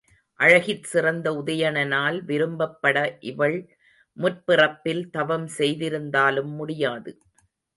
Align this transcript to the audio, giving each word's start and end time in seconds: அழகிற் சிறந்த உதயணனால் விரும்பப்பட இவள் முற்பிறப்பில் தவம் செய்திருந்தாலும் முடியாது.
அழகிற் 0.39 0.83
சிறந்த 0.83 1.27
உதயணனால் 1.33 2.17
விரும்பப்பட 2.25 2.97
இவள் 3.21 3.57
முற்பிறப்பில் 4.17 5.03
தவம் 5.09 5.47
செய்திருந்தாலும் 5.59 6.53
முடியாது. 6.55 7.13